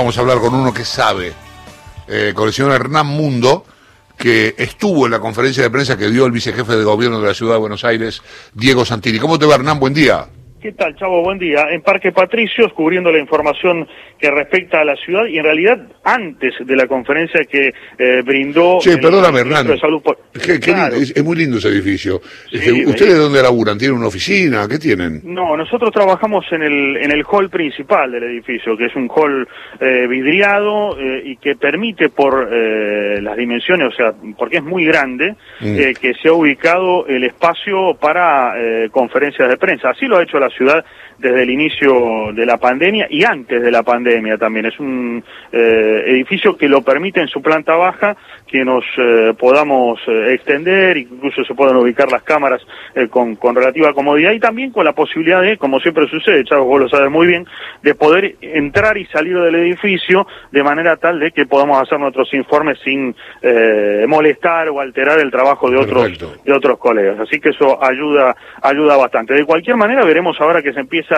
Vamos 0.00 0.16
a 0.16 0.22
hablar 0.22 0.38
con 0.38 0.54
uno 0.54 0.72
que 0.72 0.86
sabe, 0.86 1.34
eh, 2.08 2.32
con 2.34 2.48
el 2.48 2.54
señor 2.54 2.72
Hernán 2.72 3.06
Mundo, 3.06 3.66
que 4.16 4.54
estuvo 4.56 5.04
en 5.04 5.12
la 5.12 5.20
conferencia 5.20 5.62
de 5.62 5.68
prensa 5.68 5.98
que 5.98 6.08
dio 6.08 6.24
el 6.24 6.32
vicejefe 6.32 6.74
de 6.74 6.84
gobierno 6.84 7.20
de 7.20 7.28
la 7.28 7.34
ciudad 7.34 7.56
de 7.56 7.58
Buenos 7.58 7.84
Aires, 7.84 8.22
Diego 8.54 8.86
Santini. 8.86 9.18
¿Cómo 9.18 9.38
te 9.38 9.44
va, 9.44 9.56
Hernán? 9.56 9.78
Buen 9.78 9.92
día. 9.92 10.26
¿Qué 10.60 10.72
tal, 10.72 10.94
Chavo? 10.94 11.22
Buen 11.22 11.38
día. 11.38 11.68
En 11.70 11.80
Parque 11.80 12.12
Patricios, 12.12 12.70
cubriendo 12.74 13.10
la 13.10 13.18
información 13.18 13.88
que 14.18 14.30
respecta 14.30 14.82
a 14.82 14.84
la 14.84 14.94
ciudad 14.94 15.24
y 15.24 15.38
en 15.38 15.44
realidad 15.44 15.78
antes 16.04 16.52
de 16.60 16.76
la 16.76 16.86
conferencia 16.86 17.46
que 17.46 17.72
eh, 17.98 18.22
brindó... 18.22 18.78
Sí, 18.82 18.90
perdóname, 19.00 19.40
Hernán. 19.40 19.68
es, 19.70 21.24
muy 21.24 21.36
lindo 21.36 21.56
ese 21.56 21.68
edificio. 21.68 22.20
Este, 22.52 22.72
¿Ustedes 22.84 23.16
dónde 23.16 23.42
laburan? 23.42 23.78
¿Tienen 23.78 23.96
una 23.96 24.08
oficina? 24.08 24.68
¿Qué 24.68 24.78
tienen? 24.78 25.22
No, 25.24 25.56
nosotros 25.56 25.92
trabajamos 25.92 26.44
en 26.52 26.62
el, 26.62 26.96
en 26.98 27.10
el 27.10 27.24
hall 27.24 27.48
principal 27.48 28.12
del 28.12 28.24
edificio, 28.24 28.76
que 28.76 28.86
es 28.86 28.96
un 28.96 29.08
hall 29.08 29.48
eh, 29.80 30.06
vidriado 30.08 30.98
eh, 31.00 31.22
y 31.24 31.36
que 31.38 31.56
permite 31.56 32.10
por 32.10 32.50
las 32.50 33.36
dimensiones, 33.36 33.88
o 33.94 33.96
sea, 33.96 34.12
porque 34.36 34.58
es 34.58 34.62
muy 34.62 34.84
grande, 34.84 35.36
mm. 35.60 35.74
que 36.00 36.12
se 36.20 36.28
ha 36.28 36.32
ubicado 36.32 37.06
el 37.06 37.24
espacio 37.24 37.94
para 37.94 38.54
conferencias 38.90 39.48
de 39.48 39.56
prensa. 39.56 39.90
Así 39.90 40.06
lo 40.06 40.18
ha 40.18 40.22
hecho 40.22 40.38
la 40.38 40.49
ciudad 40.50 40.84
desde 41.20 41.42
el 41.42 41.50
inicio 41.50 42.32
de 42.32 42.46
la 42.46 42.56
pandemia 42.56 43.06
y 43.10 43.24
antes 43.24 43.62
de 43.62 43.70
la 43.70 43.82
pandemia 43.82 44.38
también. 44.38 44.66
Es 44.66 44.80
un 44.80 45.22
eh, 45.52 46.04
edificio 46.06 46.56
que 46.56 46.68
lo 46.68 46.82
permite 46.82 47.20
en 47.20 47.28
su 47.28 47.42
planta 47.42 47.76
baja 47.76 48.16
que 48.46 48.64
nos 48.64 48.84
eh, 48.96 49.34
podamos 49.38 50.00
eh, 50.08 50.32
extender, 50.34 50.96
incluso 50.96 51.44
se 51.44 51.54
puedan 51.54 51.76
ubicar 51.76 52.10
las 52.10 52.22
cámaras 52.22 52.62
con, 53.10 53.36
con, 53.36 53.54
relativa 53.54 53.92
comodidad 53.92 54.32
y 54.32 54.40
también 54.40 54.72
con 54.72 54.84
la 54.84 54.92
posibilidad 54.92 55.42
de, 55.42 55.56
como 55.56 55.78
siempre 55.78 56.08
sucede, 56.08 56.44
Chavo, 56.44 56.64
vos 56.64 56.80
lo 56.80 56.88
sabes 56.88 57.10
muy 57.10 57.26
bien, 57.26 57.46
de 57.82 57.94
poder 57.94 58.36
entrar 58.40 58.96
y 58.96 59.06
salir 59.06 59.38
del 59.38 59.54
edificio 59.54 60.26
de 60.50 60.62
manera 60.62 60.96
tal 60.96 61.20
de 61.20 61.30
que 61.30 61.46
podamos 61.46 61.80
hacer 61.80 62.00
nuestros 62.00 62.32
informes 62.34 62.78
sin 62.82 63.14
molestar 64.08 64.68
o 64.68 64.80
alterar 64.80 65.20
el 65.20 65.30
trabajo 65.30 65.70
de 65.70 65.76
otros, 65.76 66.44
de 66.44 66.52
otros 66.52 66.78
colegas. 66.78 67.20
Así 67.20 67.38
que 67.38 67.50
eso 67.50 67.82
ayuda, 67.82 68.34
ayuda 68.62 68.96
bastante. 68.96 69.34
De 69.34 69.44
cualquier 69.44 69.76
manera, 69.76 70.04
veremos 70.04 70.40
ahora 70.40 70.62
que 70.62 70.72
se 70.72 70.80
empieza 70.80 71.09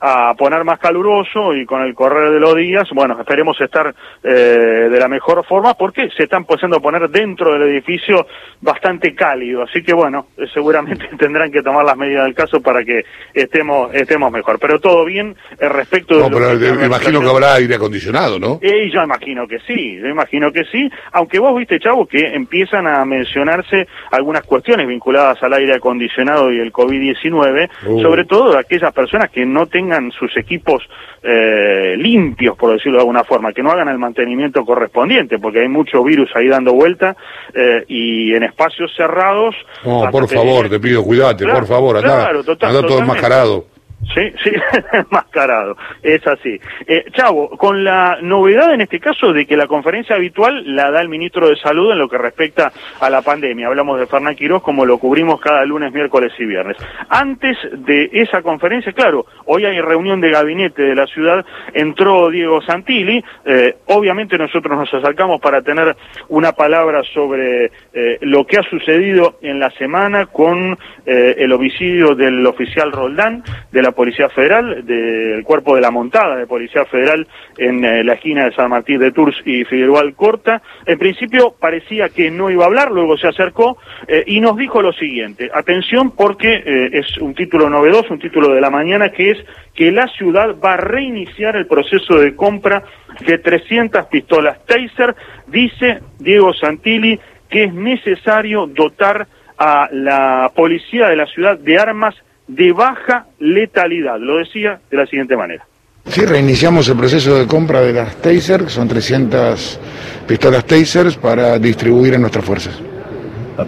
a 0.00 0.34
poner 0.34 0.64
más 0.64 0.78
caluroso 0.78 1.54
y 1.54 1.66
con 1.66 1.82
el 1.82 1.94
correr 1.94 2.30
de 2.30 2.40
los 2.40 2.56
días, 2.56 2.88
bueno, 2.92 3.18
esperemos 3.20 3.60
estar 3.60 3.94
eh, 4.22 4.88
de 4.90 4.98
la 4.98 5.08
mejor 5.08 5.44
forma 5.44 5.74
porque 5.74 6.08
se 6.16 6.24
están 6.24 6.42
empezando 6.42 6.76
a 6.76 6.80
poner 6.80 7.10
dentro 7.10 7.52
del 7.52 7.62
edificio 7.68 8.26
bastante 8.60 9.14
cálido, 9.14 9.62
así 9.62 9.82
que 9.82 9.92
bueno, 9.92 10.28
eh, 10.38 10.46
seguramente 10.52 11.06
tendrán 11.18 11.52
que 11.52 11.62
tomar 11.62 11.84
las 11.84 11.96
medidas 11.96 12.24
del 12.24 12.34
caso 12.34 12.62
para 12.62 12.82
que 12.82 13.04
estemos 13.34 13.94
estemos 13.94 14.32
mejor, 14.32 14.58
pero 14.58 14.80
todo 14.80 15.04
bien 15.04 15.36
eh, 15.58 15.68
respecto 15.68 16.16
de... 16.16 16.30
No, 16.30 16.30
pero 16.30 16.84
imagino 16.84 17.20
que 17.20 17.28
habrá 17.28 17.54
aire 17.54 17.74
acondicionado, 17.74 18.38
¿no? 18.38 18.58
Y 18.62 18.90
yo 18.90 19.02
imagino 19.02 19.46
que 19.46 19.58
sí, 19.60 19.98
yo 20.00 20.06
imagino 20.08 20.50
que 20.50 20.64
sí, 20.64 20.90
aunque 21.12 21.38
vos 21.38 21.54
viste, 21.56 21.78
Chavo, 21.78 22.06
que 22.06 22.34
empiezan 22.34 22.86
a 22.86 23.04
mencionarse 23.04 23.86
algunas 24.10 24.44
cuestiones 24.44 24.86
vinculadas 24.86 25.42
al 25.42 25.52
aire 25.52 25.74
acondicionado 25.74 26.50
y 26.50 26.58
el 26.58 26.72
COVID-19, 26.72 27.68
uh. 27.86 28.00
sobre 28.00 28.24
todo 28.24 28.52
de 28.52 28.60
aquellas 28.60 28.92
personas 28.92 29.30
que 29.30 29.39
no 29.46 29.66
tengan 29.66 30.10
sus 30.12 30.36
equipos 30.36 30.82
eh, 31.22 31.96
limpios, 31.96 32.56
por 32.56 32.72
decirlo 32.72 32.98
de 32.98 33.02
alguna 33.02 33.24
forma, 33.24 33.52
que 33.52 33.62
no 33.62 33.70
hagan 33.70 33.88
el 33.88 33.98
mantenimiento 33.98 34.64
correspondiente, 34.64 35.38
porque 35.38 35.60
hay 35.60 35.68
mucho 35.68 36.02
virus 36.02 36.30
ahí 36.34 36.48
dando 36.48 36.72
vuelta 36.72 37.16
eh, 37.54 37.84
y 37.88 38.34
en 38.34 38.42
espacios 38.42 38.92
cerrados. 38.96 39.54
No, 39.84 40.10
por 40.10 40.28
favor, 40.28 40.68
te 40.68 40.80
pido 40.80 41.02
cuídate, 41.02 41.46
por 41.46 41.66
favor, 41.66 41.96
anda, 41.98 42.28
anda 42.28 42.82
todo 42.82 42.98
enmascarado. 43.00 43.66
Sí, 44.14 44.32
sí, 44.42 44.50
enmascarado, 44.92 45.76
es 46.02 46.26
así. 46.26 46.58
Eh, 46.86 47.04
Chavo, 47.12 47.50
con 47.50 47.84
la 47.84 48.18
novedad 48.20 48.74
en 48.74 48.80
este 48.80 48.98
caso 48.98 49.32
de 49.32 49.46
que 49.46 49.56
la 49.56 49.68
conferencia 49.68 50.16
habitual 50.16 50.74
la 50.74 50.90
da 50.90 51.00
el 51.00 51.08
ministro 51.08 51.48
de 51.48 51.56
Salud 51.56 51.92
en 51.92 51.98
lo 51.98 52.08
que 52.08 52.18
respecta 52.18 52.72
a 53.00 53.08
la 53.08 53.22
pandemia. 53.22 53.68
Hablamos 53.68 54.00
de 54.00 54.06
Fernán 54.06 54.34
Quirós 54.34 54.62
como 54.62 54.84
lo 54.84 54.98
cubrimos 54.98 55.40
cada 55.40 55.64
lunes, 55.64 55.92
miércoles 55.92 56.32
y 56.38 56.44
viernes. 56.44 56.76
Antes 57.08 57.56
de 57.72 58.10
esa 58.12 58.42
conferencia, 58.42 58.92
claro, 58.92 59.26
hoy 59.46 59.64
hay 59.64 59.80
reunión 59.80 60.20
de 60.20 60.30
gabinete 60.30 60.82
de 60.82 60.94
la 60.94 61.06
ciudad, 61.06 61.44
entró 61.72 62.30
Diego 62.30 62.60
Santilli, 62.62 63.22
eh, 63.44 63.76
obviamente 63.86 64.36
nosotros 64.36 64.76
nos 64.76 64.92
acercamos 64.92 65.40
para 65.40 65.62
tener 65.62 65.96
una 66.28 66.52
palabra 66.52 67.02
sobre 67.14 67.70
eh, 67.92 68.18
lo 68.22 68.44
que 68.44 68.58
ha 68.58 68.62
sucedido 68.62 69.38
en 69.42 69.60
la 69.60 69.70
semana 69.72 70.26
con 70.26 70.76
eh, 71.06 71.36
el 71.38 71.52
homicidio 71.52 72.14
del 72.14 72.44
oficial 72.46 72.92
Roldán, 72.92 73.42
de 73.70 73.82
la 73.82 73.92
Policía 74.00 74.30
Federal, 74.30 74.86
del 74.86 75.44
cuerpo 75.44 75.74
de 75.74 75.82
la 75.82 75.90
montada 75.90 76.34
de 76.36 76.46
Policía 76.46 76.86
Federal 76.86 77.28
en 77.58 77.84
eh, 77.84 78.02
la 78.02 78.14
esquina 78.14 78.46
de 78.46 78.54
San 78.54 78.70
Martín 78.70 78.98
de 78.98 79.12
Tours 79.12 79.36
y 79.44 79.62
Figueroa 79.66 80.10
Corta. 80.16 80.62
En 80.86 80.98
principio 80.98 81.54
parecía 81.60 82.08
que 82.08 82.30
no 82.30 82.48
iba 82.48 82.64
a 82.64 82.68
hablar, 82.68 82.90
luego 82.90 83.18
se 83.18 83.28
acercó 83.28 83.76
eh, 84.08 84.24
y 84.26 84.40
nos 84.40 84.56
dijo 84.56 84.80
lo 84.80 84.94
siguiente, 84.94 85.50
atención 85.52 86.12
porque 86.12 86.62
eh, 86.64 86.90
es 86.94 87.18
un 87.18 87.34
título 87.34 87.68
novedoso, 87.68 88.14
un 88.14 88.20
título 88.20 88.54
de 88.54 88.62
la 88.62 88.70
mañana, 88.70 89.10
que 89.10 89.32
es 89.32 89.38
que 89.74 89.92
la 89.92 90.08
ciudad 90.08 90.56
va 90.64 90.72
a 90.72 90.76
reiniciar 90.78 91.56
el 91.56 91.66
proceso 91.66 92.14
de 92.14 92.34
compra 92.34 92.82
de 93.26 93.36
300 93.36 94.06
pistolas 94.06 94.64
Taser, 94.64 95.14
dice 95.46 95.98
Diego 96.18 96.54
Santilli 96.54 97.20
que 97.50 97.64
es 97.64 97.74
necesario 97.74 98.66
dotar 98.66 99.26
a 99.58 99.90
la 99.92 100.50
policía 100.56 101.08
de 101.08 101.16
la 101.16 101.26
ciudad 101.26 101.58
de 101.58 101.78
armas 101.78 102.14
de 102.50 102.72
baja 102.72 103.26
letalidad. 103.38 104.18
Lo 104.18 104.38
decía 104.38 104.80
de 104.90 104.96
la 104.96 105.06
siguiente 105.06 105.36
manera. 105.36 105.64
Sí, 106.06 106.24
reiniciamos 106.24 106.88
el 106.88 106.96
proceso 106.96 107.38
de 107.38 107.46
compra 107.46 107.80
de 107.80 107.92
las 107.92 108.16
Taser, 108.16 108.68
son 108.68 108.88
300 108.88 109.78
pistolas 110.26 110.64
Tasers 110.64 111.16
para 111.16 111.58
distribuir 111.58 112.14
en 112.14 112.22
nuestras 112.22 112.44
fuerzas. 112.44 112.80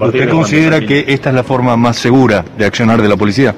¿Usted 0.01 0.29
considera 0.29 0.81
que 0.81 1.05
esta 1.09 1.29
es 1.29 1.35
la 1.35 1.45
forma 1.45 1.77
más 1.77 1.97
segura 1.99 2.45
de 2.57 2.65
accionar 2.65 3.01
de 3.01 3.09
la 3.09 3.17
policía? 3.17 3.55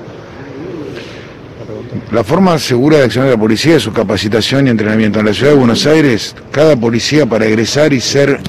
La 2.11 2.25
forma 2.25 2.59
segura 2.59 2.99
de 2.99 3.05
accionar 3.05 3.31
de 3.31 3.37
la 3.37 3.41
policía 3.41 3.77
es 3.77 3.83
su 3.83 3.93
capacitación 3.93 4.67
y 4.67 4.71
entrenamiento. 4.71 5.21
En 5.21 5.27
la 5.27 5.33
ciudad 5.33 5.53
de 5.53 5.59
Buenos 5.59 5.87
Aires, 5.87 6.37
cada 6.51 6.77
policía 6.77 7.25
para 7.25 7.47
egresar 7.47 7.93
y 7.93 8.01
ser 8.01 8.41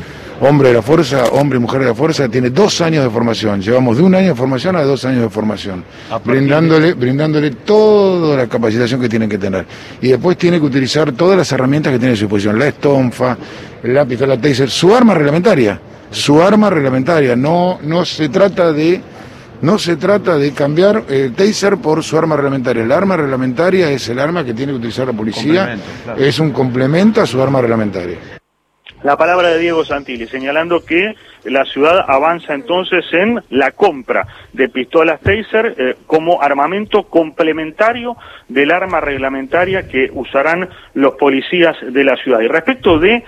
hombre 0.42 0.70
de 0.70 0.76
la 0.76 0.82
fuerza, 0.82 1.26
hombre 1.32 1.58
y 1.58 1.62
mujer 1.62 1.82
de 1.82 1.88
la 1.88 1.96
fuerza, 1.96 2.28
tiene 2.28 2.50
dos 2.50 2.82
años 2.82 3.04
de 3.04 3.10
formación. 3.10 3.62
Llevamos 3.62 3.98
de 3.98 4.04
un 4.04 4.16
año 4.16 4.30
de 4.30 4.36
formación 4.36 4.76
a 4.76 4.84
dos 4.84 5.06
años 5.06 5.22
de 5.22 5.30
formación, 5.30 5.84
brindándole, 6.24 6.94
brindándole 6.94 7.52
toda 7.52 8.38
la 8.38 8.48
capacitación 8.48 9.02
que 9.02 9.10
tienen 9.10 9.30
que 9.30 9.38
tener. 9.38 9.66
Y 10.02 10.10
después 10.10 10.38
tiene 10.38 10.60
que 10.60 10.66
utilizar 10.66 11.12
todas 11.14 11.38
las 11.38 11.52
herramientas 11.52 11.94
que 11.94 12.00
tiene 12.00 12.14
a 12.14 12.16
su 12.16 12.24
disposición, 12.24 12.60
la 12.60 12.68
estonfa, 12.68 13.38
la 13.84 14.06
pistola 14.06 14.38
taser, 14.38 14.70
su 14.70 14.96
arma 14.96 15.14
reglamentaria, 15.14 15.80
su 16.12 16.42
arma 16.42 16.70
reglamentaria. 16.70 17.36
No, 17.36 17.80
no 17.84 18.06
se 18.06 18.30
trata 18.30 18.72
de 18.72 19.02
no 19.62 19.80
se 19.80 19.96
trata 19.96 20.38
de 20.38 20.52
cambiar 20.52 21.06
el 21.08 21.34
taser 21.34 21.78
por 21.78 22.04
su 22.04 22.18
arma 22.18 22.36
reglamentaria. 22.36 22.84
El 22.84 22.92
arma 22.92 23.16
reglamentaria 23.16 23.90
es 23.90 24.10
el 24.10 24.20
arma 24.20 24.44
que 24.44 24.54
tiene 24.54 24.74
que 24.74 24.80
utilizar 24.80 25.08
la 25.08 25.14
policía, 25.14 25.78
es 26.18 26.40
un 26.40 26.52
complemento 26.52 27.22
a 27.22 27.26
su 27.26 27.42
arma 27.42 27.62
reglamentaria 27.62 28.18
la 29.06 29.18
palabra 29.18 29.50
de 29.50 29.60
Diego 29.60 29.86
Santilli, 29.86 30.26
señalando 30.26 30.84
que 30.84 31.14
la 31.44 31.64
ciudad 31.66 32.04
avanza 32.08 32.56
entonces 32.56 33.06
en 33.14 33.40
la 33.52 33.70
compra 33.70 34.26
de 34.52 34.68
pistolas 34.68 35.22
Taser 35.22 35.76
eh, 35.78 35.96
como 36.08 36.42
armamento 36.42 37.04
complementario 37.04 38.18
del 38.50 38.72
arma 38.72 39.02
reglamentaria 39.02 39.88
que 39.88 40.10
usarán 40.12 40.68
los 40.96 41.14
policías 41.18 41.78
de 41.88 42.04
la 42.04 42.16
ciudad. 42.16 42.40
Y 42.40 42.48
respecto 42.48 42.98
de 42.98 43.24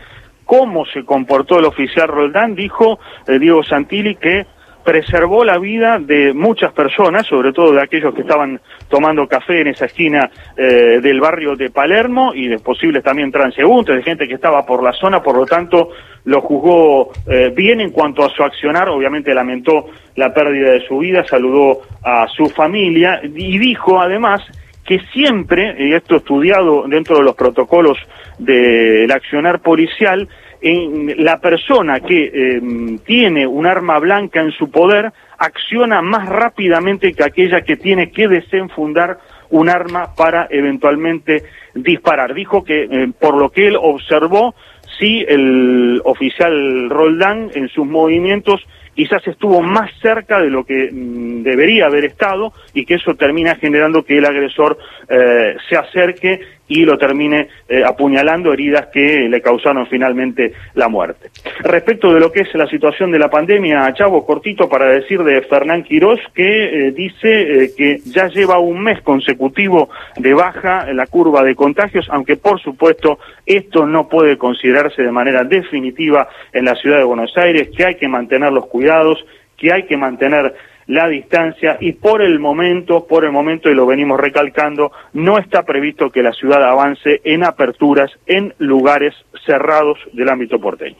cómo 0.46 0.84
se 0.88 1.06
comportó 1.06 1.60
el 1.60 1.66
oficial 1.66 2.08
Roldán, 2.08 2.56
dijo 2.56 3.00
eh, 3.28 3.38
Diego 3.38 3.64
Santilli 3.64 4.16
que 4.16 4.48
preservó 4.84 5.44
la 5.44 5.60
vida 5.60 6.00
de 6.00 6.34
muchas 6.34 6.74
personas, 6.74 7.28
sobre 7.28 7.54
todo 7.54 7.74
de 7.74 7.84
aquellos 7.84 8.16
que 8.16 8.22
estaban 8.22 8.60
tomando 8.88 9.28
café 9.28 9.62
en 9.62 9.68
esa 9.68 9.86
esquina 9.86 10.30
eh, 10.56 11.00
del 11.02 11.20
barrio 11.20 11.56
de 11.56 11.70
Palermo 11.70 12.34
y 12.34 12.48
de 12.48 12.59
posibles 12.59 13.03
también 13.03 13.31
transeúntes, 13.31 13.96
de 13.96 14.03
gente 14.03 14.28
que 14.28 14.36
estaba 14.36 14.66
por 14.66 14.84
la 14.84 14.94
zona, 14.94 15.22
por 15.22 15.36
lo 15.36 15.45
tanto 15.45 15.89
lo 16.25 16.42
juzgó 16.42 17.12
eh, 17.30 17.51
bien 17.56 17.80
en 17.80 17.92
cuanto 17.92 18.24
a 18.24 18.30
su 18.30 18.44
accionar, 18.44 18.89
obviamente 18.89 19.34
lamentó 19.34 19.88
la 20.16 20.34
pérdida 20.34 20.72
de 20.72 20.86
su 20.86 20.98
vida, 21.00 21.24
saludó 21.25 21.81
a 22.04 22.28
su 22.28 22.50
familia 22.50 23.22
y 23.24 23.57
dijo 23.57 24.00
además 24.00 24.42
que 24.86 25.00
siempre, 25.13 25.75
y 25.78 25.94
esto 25.94 26.16
estudiado 26.16 26.86
dentro 26.88 27.18
de 27.18 27.24
los 27.24 27.36
protocolos 27.36 27.98
del 28.39 29.12
accionar 29.12 29.62
policial, 29.62 30.28
en 30.62 31.24
la 31.24 31.39
persona 31.39 32.00
que 32.00 32.31
eh, 32.33 32.62
tiene 33.06 33.45
un 33.45 33.65
arma 33.65 34.00
blanca 34.00 34.42
en 34.42 34.51
su 34.51 34.71
poder 34.71 35.12
acciona 35.38 36.01
más 36.01 36.27
rápidamente 36.27 37.13
que 37.13 37.24
aquella 37.24 37.62
que 37.62 37.77
tiene 37.77 38.12
que 38.12 38.27
desenfundar 38.27 39.19
un 39.50 39.69
arma 39.69 40.15
para 40.15 40.48
eventualmente 40.50 41.44
disparar. 41.74 42.33
Dijo 42.33 42.63
que 42.63 42.83
eh, 42.83 43.12
por 43.19 43.38
lo 43.38 43.50
que 43.50 43.68
él 43.68 43.77
observó, 43.80 44.56
sí, 45.00 45.24
el 45.27 46.01
oficial 46.04 46.89
Roldán 46.89 47.51
en 47.53 47.69
sus 47.69 47.86
movimientos 47.86 48.65
quizás 48.98 49.25
estuvo 49.27 49.62
más 49.62 49.92
cerca 50.01 50.39
de 50.42 50.50
lo 50.50 50.65
que 50.65 50.89
mm, 50.92 51.44
debería 51.44 51.86
haber 51.86 52.06
estado 52.06 52.51
y 52.74 52.83
que 52.83 52.95
eso 52.95 53.13
termina 53.13 53.56
generando 53.56 54.03
que 54.03 54.18
el 54.18 54.25
agresor 54.25 54.80
eh, 55.07 55.56
se 55.69 55.77
acerque 55.77 56.42
y 56.68 56.86
lo 56.86 56.98
termine 56.98 57.48
eh, 57.68 57.84
apuñalando, 57.84 58.54
heridas 58.54 58.88
que 58.88 59.28
le 59.30 59.42
causaron 59.42 59.88
finalmente 59.88 60.54
la 60.75 60.88
muerte. 60.88 61.30
Respecto 61.62 62.14
de 62.14 62.19
lo 62.19 62.31
que 62.31 62.42
es 62.42 62.54
la 62.56 62.68
situación 62.68 63.12
de 63.12 63.19
la 63.19 63.30
pandemia, 63.30 63.94
Chavo, 63.94 64.25
cortito 64.25 64.68
para 64.68 64.88
decir 64.88 65.24
de 65.24 65.42
Fernán 65.44 65.84
Quirós, 65.84 66.19
que 66.34 66.88
eh, 66.88 66.92
dice 66.92 67.64
eh, 67.64 67.72
que 67.75 68.00
ya 68.06 68.28
lleva 68.28 68.60
un 68.60 68.81
mes 68.81 69.02
consecutivo 69.02 69.90
de 70.18 70.34
baja 70.34 70.90
en 70.90 70.98
la 70.98 71.08
curva 71.08 71.44
de 71.44 71.56
contagios, 71.56 72.08
aunque 72.10 72.38
por 72.38 72.60
supuesto 72.62 73.20
esto 73.46 73.86
no 73.86 74.10
puede 74.10 74.38
considerarse 74.38 75.02
de 75.02 75.12
manera 75.12 75.44
definitiva 75.44 76.28
en 76.52 76.66
la 76.66 76.75
ciudad 76.75 76.98
de 76.98 77.04
Buenos 77.04 77.36
Aires, 77.38 77.70
que 77.75 77.86
hay 77.86 77.96
que 77.96 78.08
mantener 78.08 78.52
los 78.52 78.68
cuidados, 78.68 79.24
que 79.58 79.74
hay 79.74 79.84
que 79.84 79.98
mantener 79.98 80.54
la 80.88 81.07
distancia 81.07 81.78
y 81.81 81.92
por 81.94 82.22
el 82.22 82.39
momento, 82.39 83.06
por 83.07 83.25
el 83.25 83.31
momento, 83.31 83.69
y 83.69 83.75
lo 83.75 83.86
venimos 83.86 84.19
recalcando, 84.19 84.92
no 85.13 85.38
está 85.38 85.63
previsto 85.63 86.12
que 86.12 86.24
la 86.24 86.31
ciudad 86.31 86.63
avance 86.63 87.22
en 87.25 87.44
aperturas 87.44 88.10
en 88.25 88.54
lugares 88.57 89.13
cerrados 89.45 89.98
del 90.13 90.30
ámbito 90.30 90.60
porteño. 90.60 90.98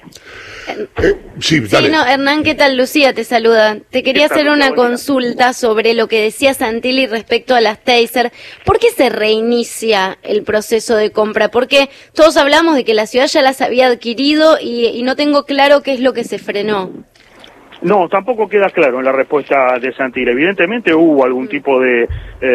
Eh, 0.68 1.16
sí, 1.40 1.62
no, 1.90 2.06
Hernán, 2.06 2.44
¿qué 2.44 2.56
tal? 2.56 2.78
Lucía 2.78 3.14
te 3.14 3.24
saluda. 3.24 3.78
Te 3.90 4.04
quería 4.04 4.26
hacer 4.26 4.50
una 4.50 4.74
consulta 4.74 5.54
sobre 5.54 5.94
lo 5.94 6.08
que 6.08 6.22
decía 6.22 6.54
Santilli 6.54 7.08
respecto 7.08 7.56
a 7.56 7.62
las 7.62 7.84
Taser. 7.84 8.32
¿Por 8.66 8.80
qué 8.80 8.90
se 8.92 9.10
reinicia 9.10 10.18
el 10.24 10.44
proceso 10.44 10.96
de 10.96 11.12
compra? 11.12 11.50
Porque 11.50 11.90
todos 12.14 12.38
hablamos 12.38 12.76
de 12.76 12.84
que 12.84 12.94
la 12.94 13.06
ciudad 13.06 13.28
ya 13.28 13.42
las 13.42 13.62
había 13.62 13.88
adquirido 13.88 14.58
y, 14.62 14.88
y 14.88 15.04
no 15.04 15.16
tengo 15.16 15.44
claro 15.44 15.82
qué 15.82 15.94
es 15.94 16.00
lo 16.02 16.14
que 16.14 16.24
se 16.24 16.40
frenó. 16.40 16.92
No, 17.82 18.10
tampoco 18.10 18.48
queda 18.48 18.70
claro 18.70 19.00
en 19.00 19.06
la 19.06 19.12
respuesta 19.12 19.78
de 19.80 19.94
Santilli. 19.94 20.32
Evidentemente 20.32 20.94
hubo 20.94 21.24
algún 21.24 21.46
mm. 21.46 21.50
tipo 21.50 21.80
de, 21.80 22.08
eh, 22.42 22.48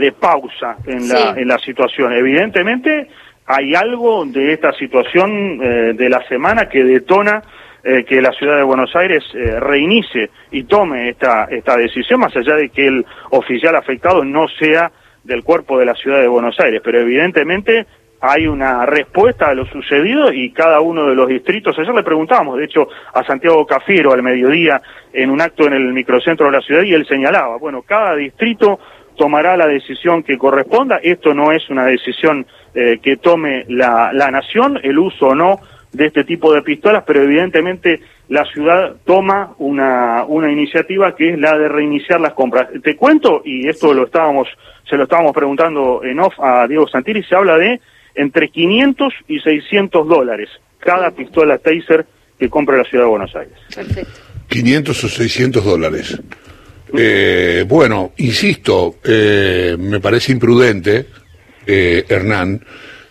de 0.00 0.12
pausa 0.12 0.76
en 0.86 1.08
la, 1.08 1.34
en 1.36 1.48
la 1.48 1.58
situación. 1.58 2.12
Evidentemente 2.12 3.08
hay 3.46 3.74
algo 3.74 4.24
de 4.24 4.52
esta 4.52 4.72
situación 4.72 5.60
eh, 5.62 5.92
de 5.94 6.08
la 6.08 6.26
semana 6.28 6.68
que 6.68 6.82
detona 6.84 7.42
eh, 7.82 8.04
que 8.04 8.20
la 8.20 8.32
ciudad 8.32 8.56
de 8.56 8.62
Buenos 8.62 8.94
Aires 8.94 9.24
reinicie 9.58 10.30
y 10.50 10.64
tome 10.64 11.08
esta, 11.10 11.44
esta 11.50 11.76
decisión, 11.76 12.20
más 12.20 12.34
allá 12.36 12.54
de 12.54 12.68
que 12.68 12.86
el 12.86 13.04
oficial 13.30 13.74
afectado 13.76 14.24
no 14.24 14.48
sea 14.48 14.90
del 15.24 15.42
cuerpo 15.44 15.78
de 15.78 15.86
la 15.86 15.94
ciudad 15.94 16.20
de 16.20 16.28
Buenos 16.28 16.58
Aires. 16.60 16.80
Pero 16.84 17.00
evidentemente 17.00 17.86
hay 18.20 18.46
una 18.46 18.84
respuesta 18.84 19.48
a 19.48 19.54
lo 19.54 19.64
sucedido 19.66 20.32
y 20.32 20.50
cada 20.52 20.80
uno 20.80 21.06
de 21.06 21.14
los 21.14 21.28
distritos, 21.28 21.78
ayer 21.78 21.94
le 21.94 22.02
preguntábamos, 22.02 22.58
de 22.58 22.66
hecho, 22.66 22.88
a 23.14 23.24
Santiago 23.24 23.66
Cafiero 23.66 24.12
al 24.12 24.22
mediodía 24.22 24.82
en 25.12 25.30
un 25.30 25.40
acto 25.40 25.66
en 25.66 25.72
el 25.72 25.92
microcentro 25.92 26.46
de 26.46 26.52
la 26.52 26.60
ciudad 26.60 26.82
y 26.82 26.92
él 26.92 27.06
señalaba, 27.06 27.56
bueno, 27.56 27.82
cada 27.82 28.14
distrito 28.14 28.78
tomará 29.16 29.56
la 29.56 29.66
decisión 29.66 30.22
que 30.22 30.38
corresponda, 30.38 31.00
esto 31.02 31.34
no 31.34 31.52
es 31.52 31.68
una 31.70 31.86
decisión 31.86 32.46
eh, 32.74 33.00
que 33.02 33.16
tome 33.16 33.64
la, 33.68 34.12
la 34.12 34.30
nación, 34.30 34.78
el 34.82 34.98
uso 34.98 35.28
o 35.28 35.34
no 35.34 35.60
de 35.92 36.06
este 36.06 36.24
tipo 36.24 36.52
de 36.52 36.62
pistolas, 36.62 37.04
pero 37.06 37.22
evidentemente 37.22 38.00
la 38.28 38.44
ciudad 38.44 38.94
toma 39.04 39.54
una, 39.58 40.24
una 40.24 40.52
iniciativa 40.52 41.16
que 41.16 41.30
es 41.30 41.38
la 41.40 41.58
de 41.58 41.68
reiniciar 41.68 42.20
las 42.20 42.34
compras. 42.34 42.68
Te 42.82 42.96
cuento, 42.96 43.42
y 43.44 43.68
esto 43.68 43.92
lo 43.92 44.04
estábamos, 44.04 44.48
se 44.88 44.96
lo 44.96 45.04
estábamos 45.04 45.32
preguntando 45.32 46.02
en 46.04 46.20
off 46.20 46.34
a 46.38 46.68
Diego 46.68 46.86
Santilli, 46.86 47.24
se 47.24 47.34
habla 47.34 47.58
de 47.58 47.80
entre 48.20 48.50
500 48.50 49.14
y 49.28 49.40
600 49.40 50.06
dólares 50.06 50.48
cada 50.78 51.10
pistola 51.10 51.58
taser 51.58 52.06
que 52.38 52.48
compra 52.48 52.76
la 52.76 52.84
ciudad 52.84 53.04
de 53.04 53.10
Buenos 53.10 53.34
Aires. 53.34 53.56
Perfecto. 53.74 54.20
500 54.48 55.04
o 55.04 55.08
600 55.08 55.64
dólares. 55.64 56.20
Eh, 56.96 57.64
bueno, 57.66 58.12
insisto, 58.18 58.96
eh, 59.04 59.76
me 59.78 60.00
parece 60.00 60.32
imprudente, 60.32 61.06
eh, 61.66 62.04
Hernán, 62.08 62.60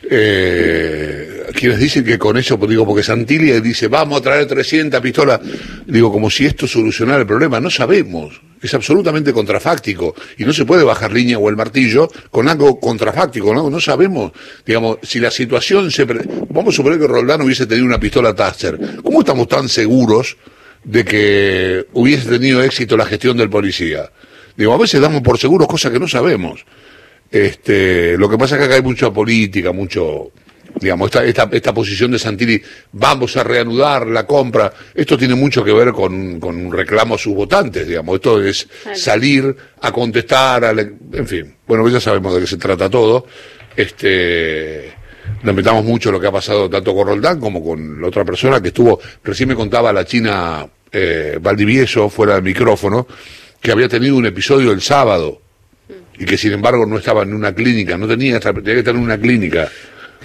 eh, 0.10 1.39
quienes 1.54 1.80
dicen 1.80 2.04
que 2.04 2.18
con 2.18 2.38
eso, 2.38 2.57
digo, 2.57 2.86
porque 2.86 3.04
Santilli 3.04 3.60
dice, 3.62 3.88
vamos 3.88 4.19
a 4.19 4.24
traer 4.24 4.48
300 4.48 5.00
pistolas, 5.01 5.40
digo, 5.86 6.12
como 6.12 6.30
si 6.30 6.46
esto 6.46 6.68
solucionara 6.68 7.19
el 7.19 7.28
problema, 7.28 7.60
no 7.60 7.69
sabemos, 7.69 8.42
es 8.62 8.74
absolutamente 8.74 9.34
contrafáctico, 9.34 10.16
y 10.38 10.44
no 10.44 10.54
se 10.54 10.66
puede 10.66 10.84
bajar 10.84 11.12
línea 11.12 11.38
o 11.38 11.50
el 11.50 11.56
martillo 11.56 12.10
con 12.31 12.48
algo 12.48 12.80
contrafáctico, 12.80 13.54
¿no? 13.54 13.69
No 13.69 13.80
sabemos, 13.80 14.31
digamos, 14.66 14.98
si 15.01 15.19
la 15.19 15.31
situación 15.31 15.92
se... 15.92 16.06
Vamos 16.06 16.74
a 16.74 16.78
suponer 16.78 17.00
que 17.00 17.07
Roldán 17.07 17.42
hubiese 17.42 17.66
tenido 17.66 17.86
una 17.86 18.00
pistola 18.00 18.36
Taser, 18.36 18.80
¿cómo 19.04 19.19
estamos 19.19 19.48
tan 19.48 19.69
seguros 19.69 20.38
de 20.84 21.06
que 21.06 21.88
hubiese 21.94 22.30
tenido 22.30 22.62
éxito 22.63 22.98
la 22.98 23.06
gestión 23.06 23.38
del 23.38 23.50
policía? 23.50 24.12
Digo, 24.56 24.74
a 24.74 24.78
veces 24.78 25.00
damos 25.00 25.22
por 25.22 25.38
seguros 25.38 25.68
cosas 25.68 25.92
que 25.92 26.00
no 26.00 26.07
sabemos. 26.07 26.66
Este, 27.31 28.18
lo 28.18 28.30
que 28.30 28.38
pasa 28.38 28.56
es 28.56 28.60
que 28.60 28.66
acá 28.66 28.75
hay 28.75 28.81
mucha 28.81 29.12
política, 29.12 29.72
mucho, 29.72 30.31
digamos, 30.80 31.08
esta, 31.08 31.24
esta, 31.24 31.50
esta 31.52 31.74
posición 31.74 32.12
de 32.12 32.20
Santilli, 32.20 32.62
vamos 32.92 33.36
a 33.38 33.44
reanudar 33.44 34.08
la 34.08 34.26
compra, 34.26 34.72
esto 34.94 35.18
tiene 35.18 35.36
mucho 35.36 35.64
que 35.64 35.74
ver 35.74 35.92
con, 35.92 36.40
con 36.40 36.56
un 36.56 36.72
reclamo 36.72 37.16
a 37.16 37.18
sus 37.18 37.34
votantes, 37.36 37.88
digamos, 37.88 38.16
esto 38.16 38.42
es 38.42 38.68
salir 38.94 39.56
a 39.81 39.92
contestar, 39.92 40.66
a 40.66 40.72
en 40.72 41.28
fin, 41.28 41.56
bueno, 41.68 41.88
ya 41.90 42.00
sabemos 42.00 42.34
de 42.34 42.42
qué 42.42 42.48
se 42.48 42.58
trata 42.58 42.90
todo, 42.90 43.26
este, 43.76 44.92
lamentamos 45.44 45.84
mucho 45.84 46.12
lo 46.12 46.20
que 46.20 46.28
ha 46.28 46.31
pasado 46.31 46.70
tanto 46.70 46.94
con 46.94 47.08
Roldán 47.08 47.40
como 47.40 47.64
con 47.64 48.02
la 48.02 48.08
otra 48.08 48.26
persona 48.26 48.62
que 48.62 48.70
estuvo, 48.70 49.00
recién 49.24 49.50
me 49.50 49.56
contaba 49.56 49.94
la 49.94 50.06
china 50.06 50.68
eh, 50.92 51.38
Valdivieso, 51.42 52.10
fuera 52.10 52.36
del 52.36 52.44
micrófono, 52.44 53.08
que 53.62 53.72
había 53.72 53.90
tenido 53.90 54.16
un 54.16 54.26
episodio 54.26 54.72
el 54.72 54.81
sábado, 54.81 55.42
y 56.20 56.26
que 56.26 56.38
sin 56.38 56.52
embargo 56.52 56.86
no 56.86 56.98
estaba 56.98 57.24
en 57.24 57.34
una 57.34 57.54
clínica, 57.56 57.98
no 57.98 58.08
tenía, 58.08 58.40
tenía 58.40 58.64
que 58.64 58.80
estar 58.80 58.94
en 58.94 59.02
una 59.02 59.18
clínica. 59.18 59.70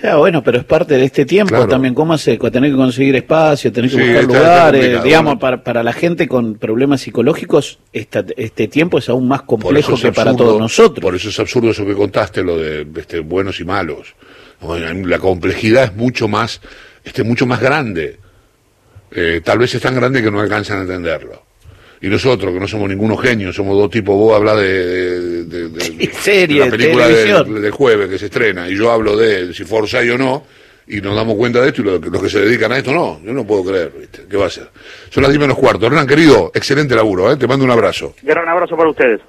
Claro, 0.04 0.18
bueno, 0.18 0.44
pero 0.44 0.58
es 0.58 0.64
parte 0.66 0.98
de 0.98 1.04
este 1.06 1.24
tiempo 1.24 1.66
también, 1.66 1.94
¿cómo 1.94 2.12
hace? 2.12 2.36
Tener 2.36 2.70
que 2.70 2.76
conseguir 2.76 3.16
espacio, 3.16 3.72
tener 3.72 3.90
que 3.90 3.96
buscar 3.96 4.24
lugares, 4.24 5.02
digamos, 5.02 5.38
para, 5.38 5.64
para 5.64 5.82
la 5.82 5.94
gente 5.94 6.28
con 6.28 6.56
problemas 6.56 7.00
psicológicos, 7.00 7.78
esta, 7.90 8.22
este 8.36 8.68
tiempo 8.68 8.98
es 8.98 9.08
aún 9.08 9.26
más 9.26 9.44
complejo 9.44 9.96
que 9.96 10.12
para 10.12 10.36
todos 10.36 10.60
nosotros. 10.60 11.00
Por 11.00 11.14
eso 11.14 11.30
es 11.30 11.40
absurdo 11.40 11.70
eso 11.70 11.86
que 11.86 11.94
contaste, 11.94 12.42
lo 12.42 12.58
de 12.58 12.86
este, 12.96 13.20
buenos 13.20 13.60
y 13.60 13.64
malos. 13.64 14.14
La 14.60 15.18
complejidad 15.18 15.84
es 15.84 15.96
mucho 15.96 16.28
más, 16.28 16.60
este, 17.02 17.24
mucho 17.24 17.46
más 17.46 17.62
grande. 17.62 18.18
Eh, 19.10 19.40
tal 19.42 19.56
vez 19.56 19.74
es 19.74 19.80
tan 19.80 19.94
grande 19.94 20.22
que 20.22 20.30
no 20.30 20.38
alcanzan 20.38 20.80
a 20.80 20.82
entenderlo 20.82 21.44
y 22.04 22.08
nosotros, 22.08 22.52
que 22.52 22.60
no 22.60 22.68
somos 22.68 22.86
ninguno 22.86 23.16
genio, 23.16 23.50
somos 23.50 23.78
dos 23.78 23.88
tipos, 23.90 24.14
vos 24.14 24.36
hablas 24.36 24.58
de, 24.58 25.44
de, 25.46 25.68
de, 25.70 26.48
la 26.58 26.70
película 26.70 27.08
del 27.08 27.70
jueves 27.70 28.10
que 28.10 28.18
se 28.18 28.26
estrena, 28.26 28.68
y 28.68 28.76
yo 28.76 28.92
hablo 28.92 29.16
de 29.16 29.54
si 29.54 29.64
Forza 29.64 30.00
o 30.00 30.18
no, 30.18 30.44
y 30.86 31.00
nos 31.00 31.16
damos 31.16 31.34
cuenta 31.34 31.62
de 31.62 31.68
esto, 31.68 31.80
y 31.80 31.84
los, 31.84 32.22
que 32.22 32.28
se 32.28 32.40
dedican 32.40 32.72
a 32.72 32.76
esto 32.76 32.92
no, 32.92 33.22
yo 33.24 33.32
no 33.32 33.46
puedo 33.46 33.64
creer, 33.64 33.90
¿viste? 33.98 34.26
¿qué 34.28 34.36
va 34.36 34.44
a 34.44 34.50
ser? 34.50 34.68
Son 35.08 35.22
las 35.22 35.32
10 35.32 35.40
menos 35.40 35.56
cuarto. 35.56 35.86
Hernán, 35.86 36.06
querido, 36.06 36.52
excelente 36.54 36.94
laburo, 36.94 37.32
¿eh? 37.32 37.38
te 37.38 37.46
mando 37.46 37.64
un 37.64 37.70
abrazo. 37.70 38.14
Gran 38.22 38.46
abrazo 38.50 38.76
para 38.76 38.90
ustedes. 38.90 39.22